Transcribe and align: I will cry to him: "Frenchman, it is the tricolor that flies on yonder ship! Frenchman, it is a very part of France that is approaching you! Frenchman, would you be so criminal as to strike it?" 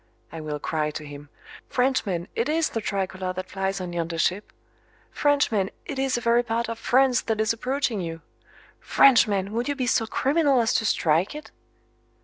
I 0.31 0.41
will 0.41 0.57
cry 0.57 0.89
to 0.89 1.05
him: 1.05 1.29
"Frenchman, 1.69 2.27
it 2.33 2.49
is 2.49 2.69
the 2.69 2.81
tricolor 2.81 3.33
that 3.33 3.51
flies 3.51 3.79
on 3.79 3.93
yonder 3.93 4.17
ship! 4.17 4.51
Frenchman, 5.11 5.69
it 5.85 5.99
is 5.99 6.17
a 6.17 6.21
very 6.21 6.41
part 6.41 6.67
of 6.69 6.79
France 6.79 7.21
that 7.21 7.39
is 7.39 7.53
approaching 7.53 8.01
you! 8.01 8.21
Frenchman, 8.79 9.51
would 9.53 9.67
you 9.69 9.75
be 9.75 9.85
so 9.85 10.07
criminal 10.07 10.59
as 10.59 10.73
to 10.73 10.85
strike 10.85 11.35
it?" 11.35 11.51